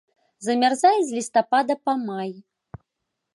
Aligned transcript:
Замярзае 0.45 0.93
з 1.09 1.17
лістапада 1.17 1.73
па 1.85 1.93
май. 2.09 2.31